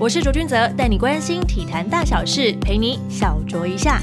[0.00, 4.00] 我是卓君泽，带你关心体坛大小事，陪你小酌一下。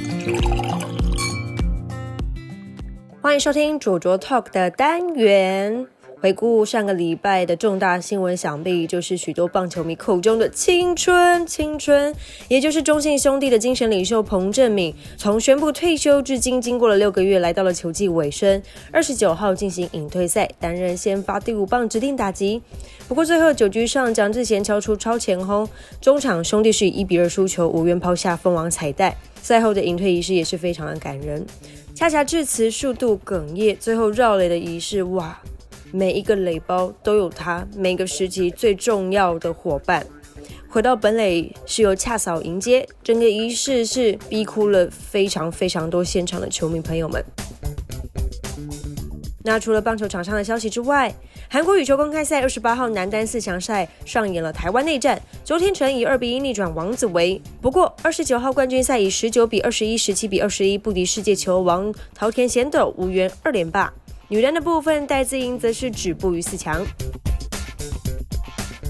[3.22, 5.88] 欢迎收听卓卓 Talk 的单元。
[6.26, 11.46] 回顾上个礼拜的重大新闻，想必就是许多棒球迷口中的青春。
[11.46, 12.16] 青春，
[12.48, 18.60] 也就是中信兄弟的精神领袖彭振敏，从宣布退休至今，经过了六个月，来到了球季尾声。
[18.92, 22.60] 二十九号进行引退赛，担任先发第五棒指定打击。
[23.08, 25.70] 不过最后九局上，蒋志贤敲出超前轰，
[26.02, 29.16] 中场兄弟是以一比二输球，无缘抛下封王彩带。
[29.44, 31.46] 赛后的引退仪式也是非常的感人，
[31.94, 35.40] 恰恰致辞数度哽咽，最后绕垒的仪式，哇！
[35.96, 40.06] 每一个垒包都有他每个时期最重要的伙伴。
[40.68, 47.24] 回到本垒是由恰嫂迎接，整个仪式是逼哭了非常非常多现场的球迷朋友们。
[49.42, 51.16] 那除了棒球场上的消息之外，
[51.50, 57.42] 韩国羽球公开赛二十八号男单四强赛上演了台湾内战，周天成以二比一逆转王子维。
[57.62, 63.94] 不过二十九号冠军赛以十九比二十一、十七比二十一不敌世界球王桃田贤斗，无缘二连霸。
[64.28, 66.84] 女单的部分，戴资颖则是止步于四强。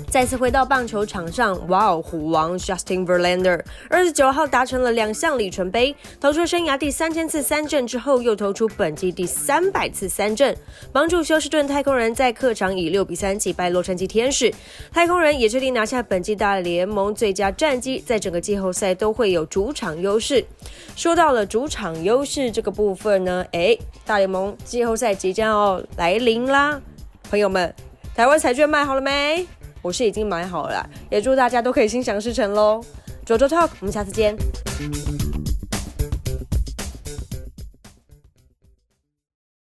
[0.10, 10.56] 再次回到棒球场上，哇哦，虎王 Justin Verlander 二十九号达成了两项里程碑，投出生涯第三千次三振之后，又投出本季第三百次三振，
[10.94, 14.54] 帮助休斯顿太空人在客场以六比三击败洛杉矶天使，
[14.92, 20.46] 太空人也确定拿下本季大联盟最佳战绩，在整个季后赛都会有主场优势。
[20.96, 26.80] 说到了主场优势这个部分呢，诶，大联盟季后赛即将要来临啦，
[27.30, 27.74] 朋友们，
[28.16, 29.46] 台湾彩券卖好了没？
[29.86, 32.84] 我是已经买好了，也祝大家都可以心想事成喽。
[33.24, 34.36] 卓卓 talk，我们下次见。